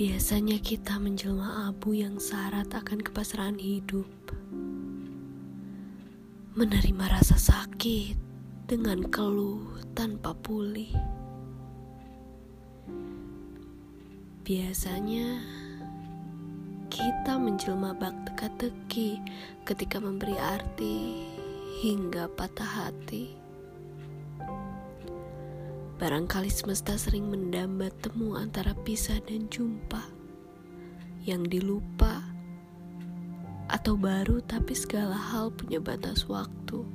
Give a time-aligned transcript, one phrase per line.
[0.00, 4.08] Biasanya kita menjelma abu yang syarat akan kepasrahan hidup.
[6.56, 8.16] Menerima rasa sakit
[8.64, 9.60] dengan keluh
[9.92, 10.88] tanpa pulih.
[14.40, 15.36] Biasanya
[16.88, 19.20] kita menjelma bak teka-teki
[19.68, 21.28] ketika memberi arti
[21.84, 23.39] hingga patah hati.
[26.00, 30.00] Barangkali semesta sering mendamba temu antara pisah dan jumpa
[31.28, 32.24] yang dilupa
[33.68, 36.88] atau baru tapi segala hal punya batas waktu.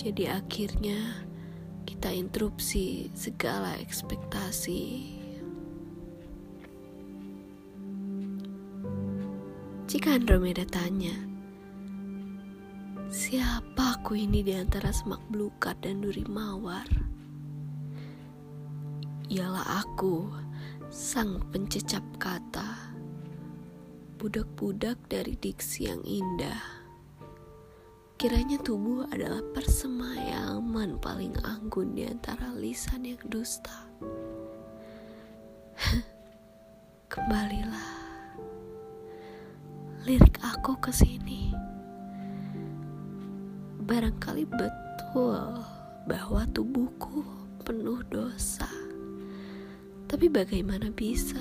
[0.00, 1.28] Jadi akhirnya
[1.84, 5.20] kita interupsi segala ekspektasi.
[9.92, 11.12] Jika Andromeda tanya,
[13.12, 17.09] siapa aku ini di antara semak belukar dan duri mawar?
[19.30, 20.26] Ialah aku,
[20.90, 22.90] sang pencecap kata,
[24.18, 26.58] budak-budak dari diksi yang indah.
[28.18, 33.86] Kiranya tubuh adalah persemayaman paling anggun di antara lisan yang dusta.
[37.14, 37.94] Kembalilah,
[40.10, 41.54] lirik aku ke sini.
[43.78, 45.38] Barangkali betul
[46.10, 47.39] bahwa tubuhku.
[50.10, 51.38] Tapi bagaimana bisa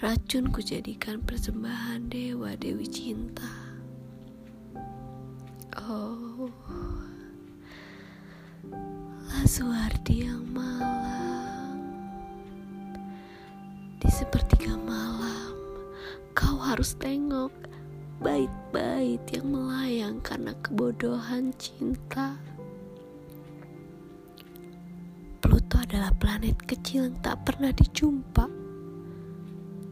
[0.00, 3.44] racun kujadikan persembahan dewa dewi cinta?
[5.84, 6.48] Oh,
[9.28, 11.76] Lasuardi yang malam
[14.00, 15.52] di sepertiga malam
[16.32, 17.52] kau harus tengok
[18.24, 22.40] bait-bait yang melayang karena kebodohan cinta.
[25.96, 28.44] Adalah planet kecil yang tak pernah dijumpa,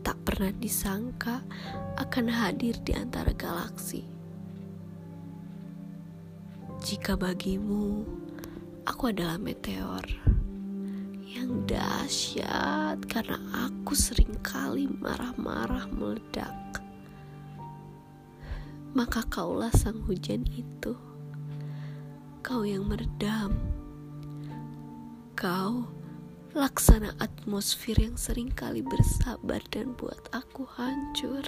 [0.00, 1.44] tak pernah disangka
[2.00, 4.08] akan hadir di antara galaksi.
[6.80, 8.08] Jika bagimu,
[8.88, 10.00] aku adalah meteor
[11.20, 13.36] yang dahsyat karena
[13.68, 16.80] aku sering kali marah-marah meledak.
[18.96, 20.96] Maka kaulah sang hujan itu,
[22.40, 23.79] kau yang meredam
[25.40, 25.88] Kau
[26.52, 31.40] laksana atmosfer yang sering kali bersabar dan buat aku hancur.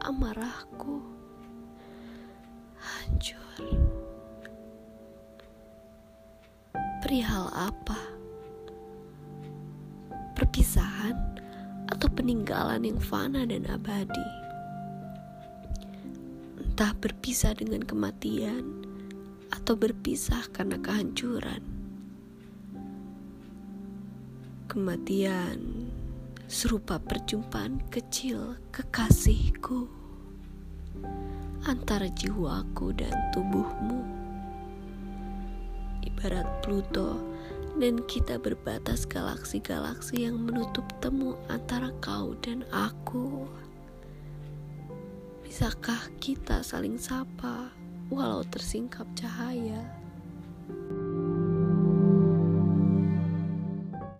[0.00, 1.04] Amarahku
[2.80, 3.60] hancur.
[7.04, 8.00] Perihal apa?
[10.32, 11.36] Perpisahan
[11.92, 14.28] atau peninggalan yang fana dan abadi?
[16.64, 18.88] Entah berpisah dengan kematian
[19.52, 21.81] atau berpisah karena kehancuran
[24.72, 25.92] kematian
[26.48, 29.84] serupa perjumpaan kecil kekasihku
[31.68, 34.00] antara jiwaku dan tubuhmu.
[36.08, 37.20] Ibarat Pluto
[37.76, 43.44] dan kita berbatas galaksi-galaksi yang menutup temu antara kau dan aku.
[45.44, 47.68] Bisakah kita saling sapa
[48.08, 50.01] walau tersingkap cahaya?